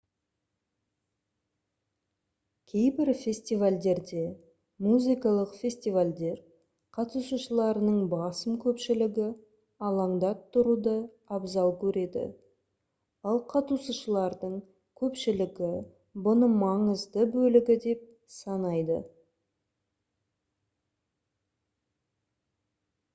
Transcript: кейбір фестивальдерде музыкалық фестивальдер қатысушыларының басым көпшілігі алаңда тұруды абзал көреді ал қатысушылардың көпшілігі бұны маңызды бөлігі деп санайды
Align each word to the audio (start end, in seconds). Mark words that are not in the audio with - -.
кейбір 2.71 3.09
фестивальдерде 3.17 4.21
музыкалық 4.85 5.51
фестивальдер 5.57 6.39
қатысушыларының 6.99 7.99
басым 8.15 8.55
көпшілігі 8.63 9.27
алаңда 9.91 10.31
тұруды 10.57 10.95
абзал 11.39 11.71
көреді 11.85 12.25
ал 13.33 13.39
қатысушылардың 13.53 14.57
көпшілігі 15.05 15.71
бұны 16.29 16.51
маңызды 16.67 17.29
бөлігі 17.39 17.79
деп 17.89 18.05
санайды 18.41 19.01